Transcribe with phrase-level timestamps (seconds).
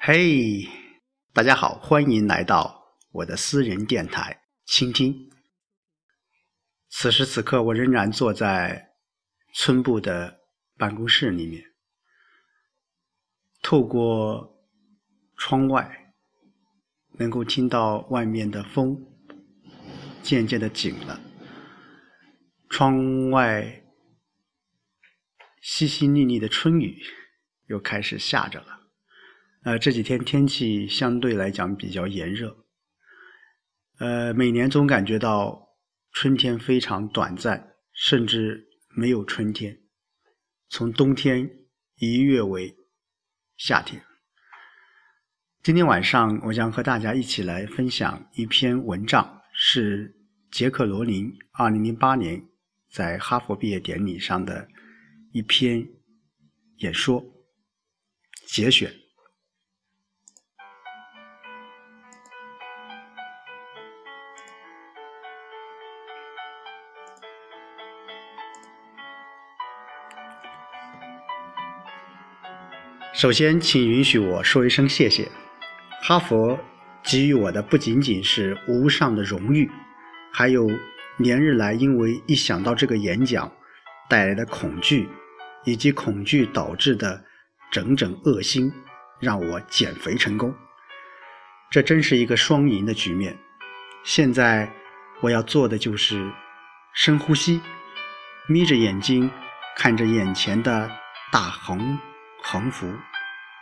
[0.00, 0.68] 嘿，
[1.34, 5.28] 大家好，欢迎来到我的私人电台倾听。
[6.88, 8.92] 此时此刻，我仍然坐在
[9.52, 10.38] 村部的
[10.78, 11.64] 办公室里面，
[13.60, 14.64] 透过
[15.36, 16.14] 窗外，
[17.18, 19.04] 能够听到外面的风
[20.22, 21.20] 渐渐的紧了，
[22.70, 23.82] 窗外
[25.60, 27.02] 淅淅沥沥的春雨
[27.66, 28.76] 又开始下着了。
[29.68, 32.56] 呃，这几天天气相对来讲比较炎热，
[33.98, 35.76] 呃，每年总感觉到
[36.10, 39.78] 春天非常短暂，甚至没有春天，
[40.70, 41.50] 从冬天
[41.96, 42.74] 一跃为
[43.58, 44.02] 夏天。
[45.62, 50.16] 今天晚上我将和大家一起来分享一篇文章，是
[50.50, 52.42] 杰克罗林2008年
[52.90, 54.66] 在哈佛毕业典礼上的
[55.32, 55.86] 一篇
[56.78, 57.22] 演说
[58.46, 58.90] 节选。
[73.18, 75.28] 首先，请允许我说一声谢谢。
[76.04, 76.56] 哈佛
[77.02, 79.68] 给予我的不仅仅是无上的荣誉，
[80.32, 80.64] 还有
[81.16, 83.50] 连日来因为一想到这个演讲
[84.08, 85.08] 带来的恐惧，
[85.64, 87.24] 以及恐惧导致的
[87.72, 88.72] 整整恶心，
[89.18, 90.54] 让我减肥成功。
[91.72, 93.36] 这真是一个双赢的局面。
[94.04, 94.72] 现在
[95.20, 96.30] 我要做的就是
[96.94, 97.60] 深呼吸，
[98.46, 99.28] 眯着眼睛
[99.76, 100.88] 看着眼前的
[101.32, 101.98] 大红。
[102.50, 102.90] 横幅，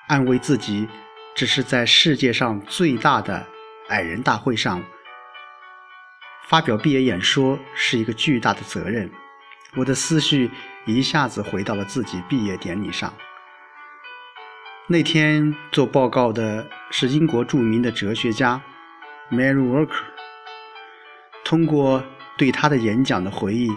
[0.06, 0.88] 安慰自己，
[1.34, 3.44] 只是在世界上最大的
[3.88, 4.80] 矮人大会上
[6.46, 9.10] 发表毕业演说是一个巨大的责任。
[9.74, 10.52] 我的思绪
[10.84, 13.12] 一下子回到了自己毕业典礼上。
[14.86, 18.62] 那天做报告的是英国著名的哲学家
[19.32, 20.04] Mary Walker，
[21.44, 22.04] 通过
[22.38, 23.68] 对他的演讲的回忆，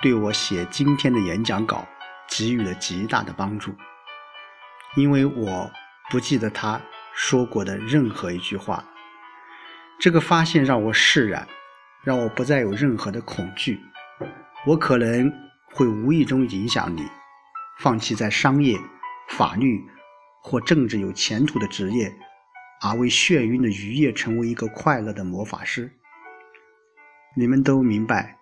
[0.00, 1.86] 对我写今天的演讲稿
[2.30, 3.74] 给予了极大的帮助。
[4.94, 5.70] 因为我
[6.10, 6.80] 不记得他
[7.14, 8.84] 说过的任何一句话，
[9.98, 11.48] 这个发现让我释然，
[12.04, 13.80] 让我不再有任何的恐惧。
[14.66, 15.32] 我可能
[15.72, 17.06] 会无意中影响你，
[17.78, 18.78] 放弃在商业、
[19.30, 19.82] 法律
[20.42, 22.14] 或政治有前途的职业，
[22.82, 25.90] 而为眩晕的渔业成为一个快乐的魔法师。
[27.34, 28.38] 你们都明白，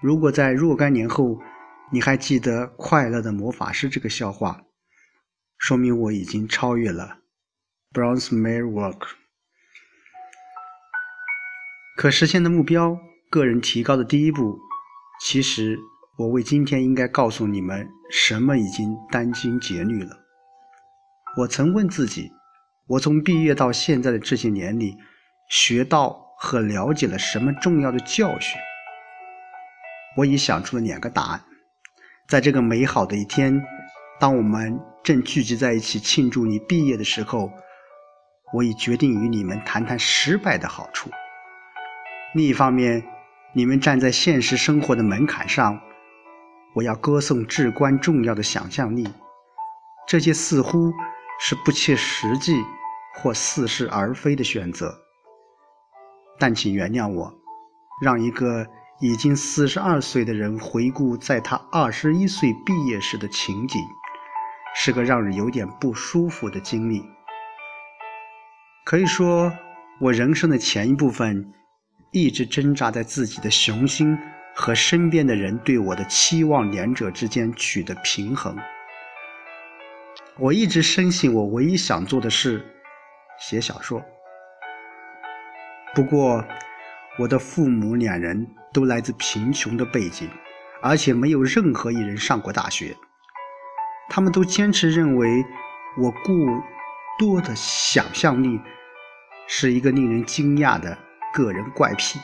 [0.00, 1.38] 如果在若干年后
[1.92, 4.62] 你还记得“快乐的魔法师”这个笑话。
[5.60, 7.18] 说明我已经超越了
[7.92, 9.08] Bronze Mare Work。
[11.98, 12.96] 可实现的目标，
[13.28, 14.58] 个人提高的第一步，
[15.20, 15.78] 其实
[16.16, 20.16] 我为今天应该告诉你们什么已经殚精竭虑了。
[21.36, 22.32] 我曾问自己，
[22.86, 24.96] 我从毕业到现在的这些年里，
[25.50, 28.58] 学到和了解了什么重要的教训？
[30.16, 31.44] 我已想出了两个答案。
[32.26, 33.62] 在这个美好的一天。
[34.18, 37.50] 当我们正聚集在一起庆祝你毕业的时候，
[38.52, 41.10] 我已决定与你们谈谈失败的好处。
[42.34, 43.02] 另一方面，
[43.54, 45.80] 你们站在现实生活的门槛上，
[46.74, 49.08] 我要歌颂至关重要的想象力。
[50.06, 50.92] 这些似乎
[51.40, 52.54] 是不切实际
[53.14, 54.94] 或似是而非的选择，
[56.38, 57.32] 但请原谅我，
[58.02, 58.66] 让一个
[59.00, 63.80] 已经四十二岁的人回顾在他二十一岁毕业时的情景。
[64.74, 67.04] 是个让人有点不舒服的经历。
[68.84, 69.52] 可以说，
[70.00, 71.52] 我人生的前一部分
[72.12, 74.18] 一直挣扎在自己的雄心
[74.54, 78.56] 和身边的人对我的期望两者之间取得平衡。
[80.38, 82.64] 我一直深信，我唯一想做的是
[83.38, 84.02] 写小说。
[85.94, 86.44] 不过，
[87.18, 90.28] 我的父母两人都来自贫穷的背景，
[90.80, 92.96] 而且没有任何一人上过大学。
[94.12, 95.46] 他们都坚持认为，
[95.96, 96.34] 我过
[97.16, 98.60] 多的想象力
[99.46, 100.98] 是一个令人惊讶的
[101.32, 102.18] 个人怪癖，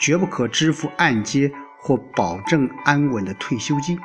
[0.00, 3.98] 绝不可支付按揭或保证安稳的退休金。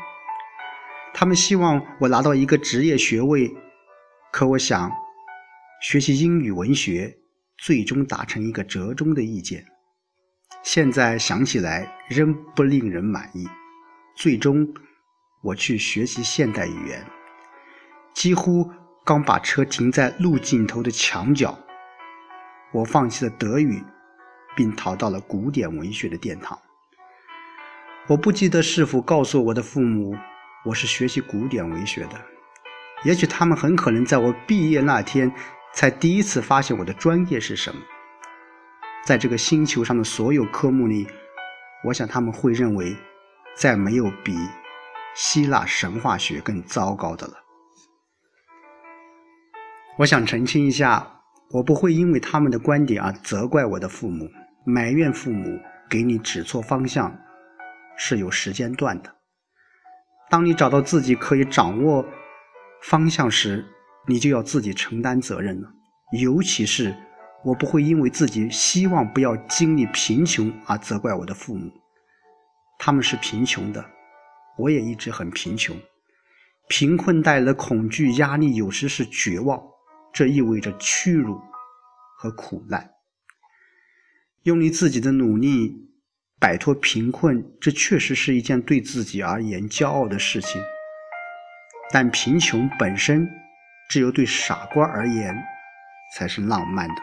[1.14, 3.50] 他们希望我拿到一个职业学位，
[4.34, 4.92] 可我想，
[5.82, 7.18] 学习英语文学
[7.58, 9.66] 最终达成一个折中的意见。
[10.64, 13.48] 现在想起来仍不令人满意，
[14.18, 14.68] 最终。
[15.42, 17.06] 我去学习现代语言，
[18.14, 18.70] 几乎
[19.06, 21.58] 刚把车停在路尽头的墙角，
[22.74, 23.82] 我放弃了德语，
[24.56, 26.60] 并逃到了古典文学的殿堂。
[28.08, 30.16] 我不记得是否告诉我的父母
[30.66, 32.20] 我是学习古典文学的，
[33.04, 35.32] 也许他们很可能在我毕业那天
[35.74, 37.80] 才第一次发现我的专业是什么。
[39.06, 41.08] 在这个星球上的所有科目里，
[41.86, 42.94] 我想他们会认为，
[43.56, 44.36] 再没有比
[45.16, 47.34] 希腊神话学更糟糕的了。
[49.98, 51.22] 我想澄清一下，
[51.52, 54.30] 我不会因为他们的观点而责怪我的父母，
[54.66, 55.60] 埋怨父母
[55.90, 57.20] 给你指错方向
[57.98, 59.16] 是有时间段的。
[60.30, 62.06] 当你找到自己可以掌握
[62.84, 63.66] 方向时，
[64.08, 65.70] 你就要自己承担责任了。
[66.20, 66.96] 尤其是。
[67.42, 71.72] 我不会因为自己希望不要经历贫穷而责怪我的父母，
[72.78, 73.82] 他们是贫穷的，
[74.58, 75.80] 我也一直很贫穷。
[76.68, 79.60] 贫困带来的恐惧、压力，有时是绝望，
[80.14, 81.42] 这意味着屈辱
[82.18, 82.92] 和苦难。
[84.44, 85.90] 用你自己的努力
[86.40, 90.62] 摆脱贫困，这确实是一件对自己而言骄傲的事情。
[91.92, 93.28] 但贫穷本身，
[93.90, 95.36] 只有对傻瓜而言
[96.16, 96.96] 才是浪漫的。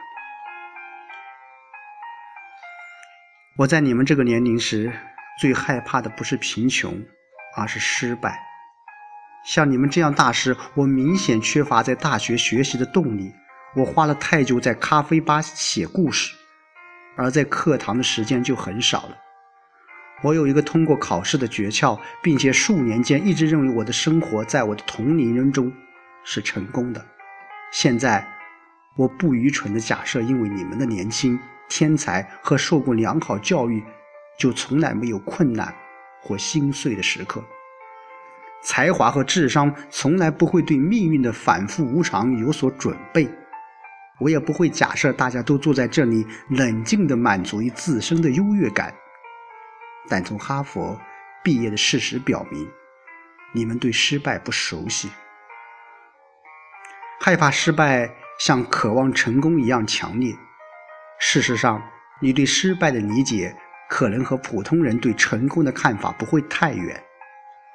[3.57, 4.93] 我在你们这个年龄时，
[5.41, 7.03] 最害怕的不是贫穷，
[7.57, 8.39] 而是失败。
[9.45, 13.33] 像你们这样大师，我明显缺乏在大学学习的动力。
[13.75, 16.35] 我花了太久在咖啡吧写故事，
[17.17, 19.17] 而在课堂的时间就很少了。
[20.23, 25.73] 我有一个通过考试的诀窍，并且数年间一直认为我的生活在我的同龄人中
[26.25, 27.05] 是成功的。
[27.73, 28.27] 现在，
[28.97, 31.39] 我不愚蠢的假设，因为你们的年轻。
[31.69, 33.83] 天才和受过良好教育，
[34.39, 35.75] 就从来没有困难
[36.27, 37.45] 或心碎的时刻。
[38.63, 43.29] 才华和智商从来不会对命运的反复无常有所准备。
[44.19, 48.93] 我也不会假设大家都坐在这里冷静地满足于自身的优越感。
[50.09, 50.99] 但从哈佛
[51.45, 52.67] 毕业的事实表明，
[53.53, 55.11] 你们对失败不熟悉，
[57.21, 60.35] 害怕失败像渴望成功一样强烈。
[61.21, 61.83] 事实上，
[62.21, 63.55] 你对失败的理解
[63.89, 67.03] 可能和普通人对成功的看法不会太远，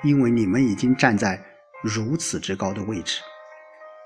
[0.04, 1.42] 因为你们已经站在
[1.81, 3.22] 如此之高的位置。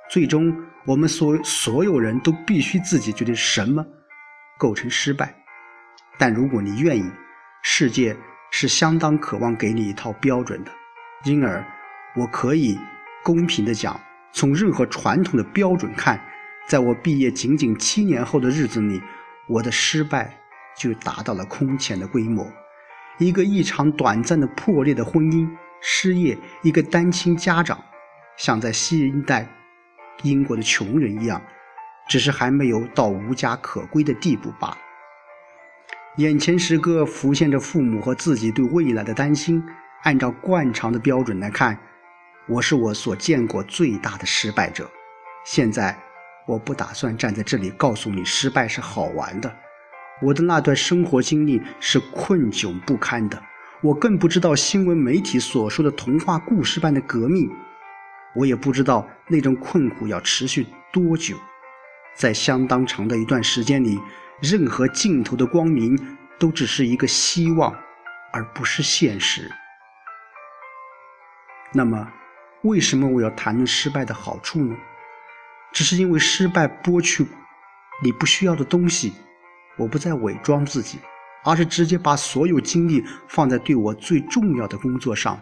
[0.10, 0.56] 最终，
[0.86, 3.84] 我们所所有人都必须自己决定什么
[4.58, 5.36] 构成失败。
[6.18, 7.12] 但如果你愿意，
[7.64, 8.16] 世界
[8.52, 10.72] 是相当渴望给你一套标准的。
[11.24, 11.66] 因而，
[12.16, 12.80] 我可以
[13.24, 14.00] 公平地讲，
[14.32, 16.22] 从任何传统的标准看，
[16.68, 19.02] 在我毕业仅仅七年后的日子里。
[19.48, 20.40] 我的失败
[20.78, 22.46] 就达到了空前的规模，
[23.18, 25.50] 一个异常短暂的破裂的婚姻，
[25.82, 27.84] 失业，一个单亲家长，
[28.38, 29.48] 像在新一代
[30.24, 31.42] 英国的穷人一样，
[32.08, 34.78] 只是还没有到无家可归的地步罢了。
[36.18, 39.64] 眼前时刻浮现着父母和自己对未来的担心。
[40.04, 41.78] 按照惯常的标准来看，
[42.48, 44.90] 我是我所见过最大的失败者。
[45.46, 45.98] 现在。
[46.48, 49.52] 我不打算站在这里告诉你失败是好玩的，
[50.22, 53.42] 我的那段生活经历是困窘不堪的，
[53.82, 57.52] 我更不知道新闻媒体所说的童话故事般的革命，
[58.34, 61.36] 我也不知道那种困苦要持续多久，
[62.16, 64.00] 在相当长的一段时间里，
[64.42, 67.76] 任何尽头的光明都只是一个希望，
[68.32, 69.52] 而不是现实。
[71.74, 72.10] 那么，
[72.62, 74.76] 为什么我要谈论失败的好处呢？
[75.74, 77.28] 只是因为失败剥去
[78.02, 79.14] 你不需要的东西，
[79.78, 81.00] 我不再伪装自己，
[81.44, 85.40] 而是直接把所有精力放在对我最重要的工作上。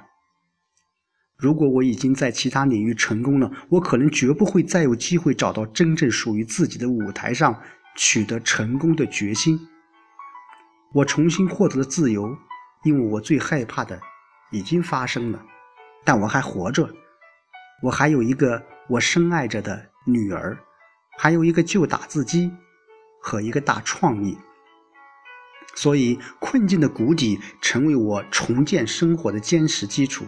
[1.38, 7.60] 如果我已经在其他领域成功了，我可能绝不会再有机会找到真正属于自己的舞台上
[7.96, 9.60] 取得成功的决心。
[10.94, 12.38] 我重新获得了自由，
[12.84, 14.00] 因为我最害怕的
[14.52, 15.44] 已经发生了，
[16.06, 16.90] 但我还活着，
[17.82, 19.90] 我还有一个我深爱着的。
[20.06, 20.58] 女儿，
[21.18, 22.52] 还有一个旧打字机
[23.24, 24.38] 和一个大创意，
[25.74, 30.26] 所以困境的谷底成为我重建生活的坚实基础。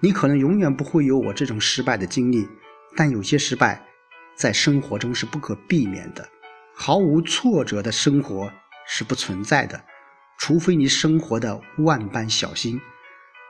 [0.00, 2.48] 你可能永远不会有我这种失败的经历，
[2.96, 3.86] 但有些失败
[4.34, 6.26] 在生活中是不可避免的。
[6.74, 8.50] 毫无挫折的生活
[8.86, 9.84] 是不存在的，
[10.38, 12.80] 除非你生活的万般小心。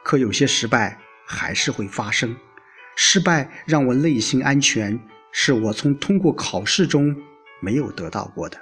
[0.03, 2.37] 可有些失败还是会发生，
[2.97, 5.01] 失败让我内心安全。
[5.37, 7.17] 是我从通过考试中
[7.65, 8.59] 没有得到过的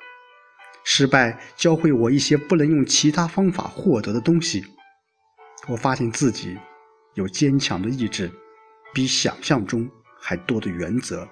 [0.85, 4.65] 失败，教会我一些不能用其他方法获得的东西。
[5.69, 6.57] 我发现自己
[7.15, 8.31] 有坚强的意志，
[8.95, 9.89] 比想象中
[10.21, 11.29] 还多的原则。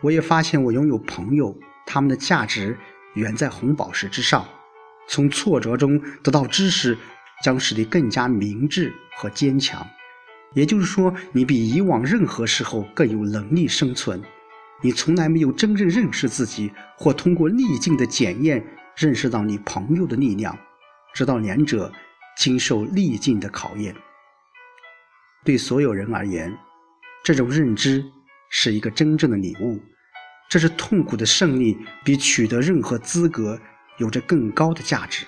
[0.00, 2.76] 我也发现我拥有朋友，他们的价值
[3.14, 4.46] 远在红宝石之上。
[5.08, 6.96] 从挫折中得到知识，
[7.42, 9.84] 将使你更加明智和坚强。
[10.54, 14.22] 也就是说，你比以往任何时候更有能力生存。
[14.80, 18.64] 你从来没有真正认识自己，或通过逆境的检验
[18.96, 20.56] 认识到你朋友的力量，
[21.12, 21.92] 直到两者
[22.36, 23.94] 经受逆境的考验。
[25.44, 26.56] 对所有人而言，
[27.24, 28.04] 这种认知
[28.50, 29.80] 是一个真正的礼物。
[30.48, 33.60] 这是痛苦的胜利，比取得任何资格
[33.98, 35.26] 有着更高的价值。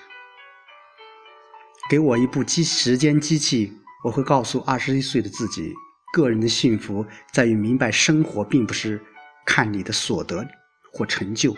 [1.89, 5.73] 给我一部机时间机器，我会告诉二十一岁的自己：
[6.13, 9.01] 个人的幸福在于明白，生活并不是。
[9.45, 10.45] 看你的所得
[10.91, 11.55] 或成就，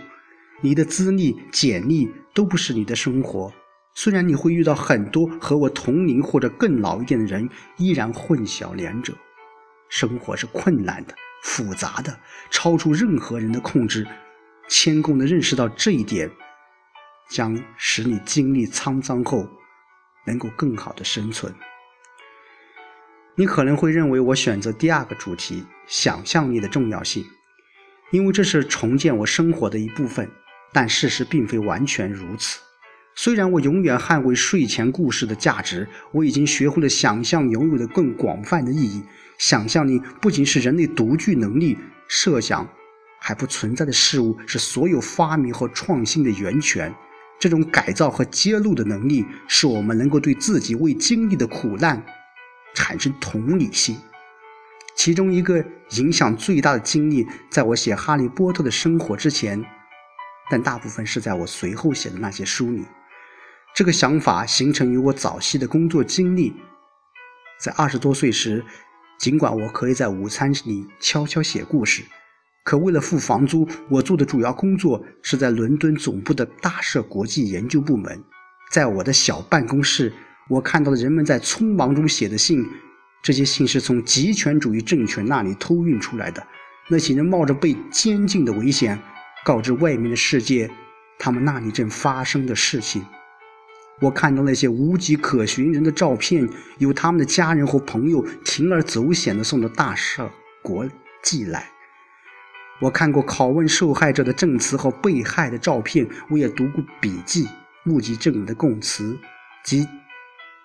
[0.62, 3.54] 你的资历、简历都不是你的生活。
[3.96, 7.48] 虽然你会遇到很多和我同龄或者更老一点的人，
[7.78, 9.14] 依然混淆两者。
[9.90, 11.14] 生活是困难的、
[11.44, 14.08] 复杂的，超出任何人的控制。
[14.68, 16.32] 谦恭地认识到这一点，
[17.30, 19.48] 将使你经历沧桑后
[20.26, 21.54] 能够更好的生存。
[23.36, 27.24] 你可能会认为我选择第二个主题——想象力的重要性。
[28.14, 30.30] 因为这是重建我生活的一部分，
[30.72, 32.60] 但事实并非完全如此。
[33.16, 39.02] 虽然我永远捍卫睡前故事的价值，我已经学会了想象拥有的更广泛的意义。
[39.40, 41.76] 想象力不仅是人类独具能力，
[42.08, 42.70] 设想
[43.20, 46.94] 还不存在的事物是所有发明和创新的源泉。
[47.40, 52.06] 这种改造和揭露的能力，使我们能够对自己未经历的苦难
[52.76, 53.98] 产生同理心。
[54.96, 59.64] 其中一个影响最大的经历，在我写《哈利波特》的生活之前，
[60.50, 62.86] 但大部分是在我随后写的那些书里。
[63.76, 66.54] 这个想法形成于我早期的工作经历。
[67.60, 68.64] 在二十多岁时，
[69.18, 72.04] 尽管我可以在午餐里悄悄写故事，
[72.64, 78.24] 可为了付房租，我做的主要工作是在伦敦总部的大社国际研究部门。
[78.72, 80.14] 在我的小办公室，
[80.50, 82.64] 我看到了人们在匆忙中写的信。
[83.24, 86.46] 这些信是从极权主义政权那里偷运出来的。
[86.90, 89.00] 那些人冒着被监禁的危险，
[89.46, 90.70] 告知外面的世界
[91.18, 93.06] 他们那里正发生的事情。
[94.02, 96.50] 我看到那些无迹可寻人的照片，
[96.80, 100.30] 由他们的家人或朋友铤而走险地送到大赦
[100.62, 100.86] 国
[101.24, 101.70] 寄来。
[102.82, 107.48] 我看过拷问受害者的证词和被害的照片，我也读过笔记、
[107.84, 109.18] 目击证人的供词
[109.64, 109.88] 及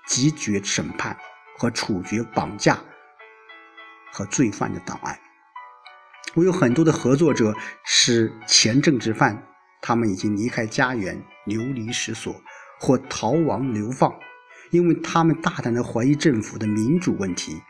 [0.09, 1.17] 即决审判。
[1.59, 2.79] 和处决、绑架
[4.13, 5.19] 和罪犯的档案。
[6.35, 9.43] 我有很多的合作者是前政治犯，
[9.83, 12.35] 他们已经离开家园，流离失所，
[12.79, 14.15] 或逃亡流放，
[14.71, 17.61] 因为他们大胆地怀疑政府的民主问题。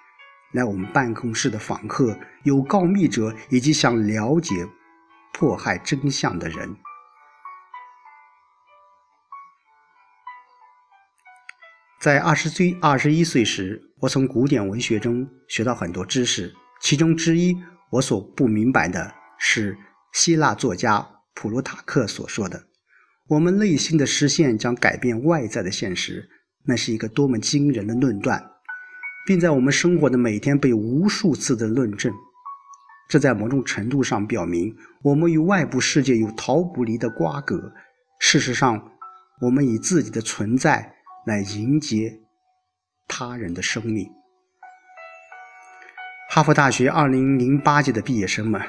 [0.53, 4.67] 来我们办公室的访客有告密者，以及想了解
[5.33, 6.77] 迫害真相的人。
[12.01, 17.57] 在二十岁、二十一岁时，我从古典文学中学到很多知识，其中之一
[17.91, 19.77] 我所不明白的是
[20.13, 22.63] 希腊作家普鲁塔克所说的
[23.27, 26.29] ：“我们内心的实现将改变外在的现实。”
[26.65, 28.45] 那是一个多么惊人的论断，
[29.27, 32.13] 并在我们生活的每天被无数次的论证。
[33.09, 37.73] 这在某种程度上表明，我们与外部世界有逃不离的瓜葛。
[38.21, 38.93] 事实上，
[39.41, 40.95] 我们以自己的存在。
[41.29, 42.21] 来迎接
[43.07, 44.11] 他人的生命。
[46.31, 48.63] 哈佛大学二零零八届的毕业生们，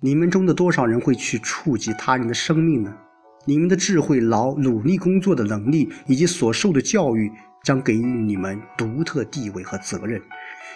[0.00, 2.96] 你们中的多少人会去触及他人的生命呢？
[3.44, 7.30] 你们的智慧、劳、努力工作的能力以及所受的教育，
[7.62, 10.18] 将给予你们独特地位和责任。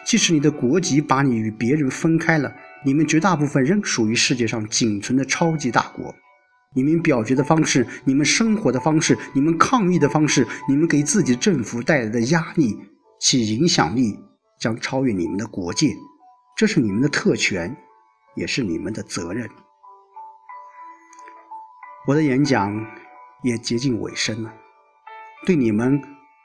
[0.05, 6.15] 即使你的国籍把你与别人分开了，你们绝大部分仍属于世界上仅存的超级大国。
[6.75, 12.79] 你们表决的方式，你们生活的方式，你们抗议的方式，你们给自己政府带来的压力，
[13.21, 14.19] 其影响力
[14.59, 15.95] 将超越你们的国界。
[16.57, 17.76] 这是你们的特权，
[18.37, 19.49] 也是你们的责任。
[22.07, 22.87] 我的演讲
[23.43, 24.52] 也接近尾声了。
[25.47, 26.00] 对你们，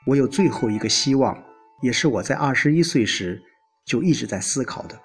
[0.06, 1.36] 我有最后一个希望，
[1.80, 3.42] 也是我在二十一岁时
[3.84, 5.00] 就一直在思考的。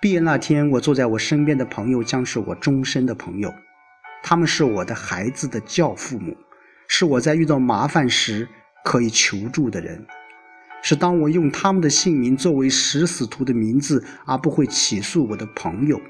[0.00, 3.52] 毕业那天，我坐在我身边的朋友将是我终身的朋友。
[4.22, 6.36] 他们是我的孩子的教父母，
[6.86, 8.48] 是我在遇到麻烦时
[8.84, 10.06] 可以求助的人，
[10.82, 16.00] 是当我用他们的姓名作为食死徒的名字而不会起诉我的朋友。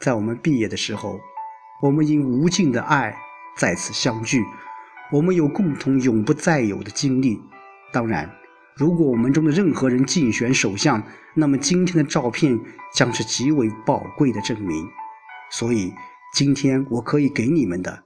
[0.00, 1.20] 在我们毕业的时候，
[1.82, 3.14] 我们因无尽的爱
[3.56, 4.42] 再次相聚，
[5.12, 7.38] 我们有共同永不再有的经历。
[7.92, 8.28] 当然，
[8.74, 11.02] 如果我们中的任何人竞选首相，
[11.34, 12.58] 那么今天的照片
[12.94, 14.88] 将是极为宝贵的证明。
[15.50, 15.92] 所以。
[16.32, 18.04] 今天我可以给你们的，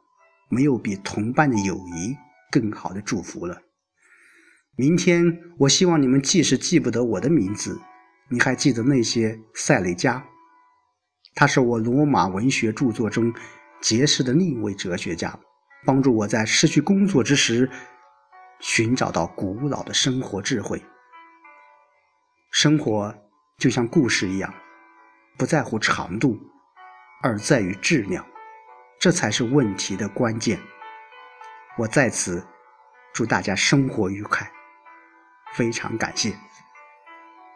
[0.49, 2.17] 没有比同伴的友谊
[2.51, 3.63] 更好的祝福了。
[4.77, 7.81] 明天，我希望你们即使记不得我的名字，
[8.29, 10.27] 你还记得那些塞雷加、
[11.37, 13.33] 他是我罗马文学著作中
[13.81, 15.39] 结识的另一位哲学家，
[15.85, 17.71] 帮助我在失去工作之时
[18.59, 20.83] 寻找到古老的生活智慧。
[22.51, 23.15] 生活
[23.57, 24.53] 就像故事一样，
[25.39, 26.37] 不在乎长度，
[27.27, 28.25] 而在于质量，
[29.01, 30.61] 这才是问题的关键。
[31.77, 32.47] 我在此
[33.13, 34.49] 祝大家生活愉快，
[35.55, 36.33] 非常感谢。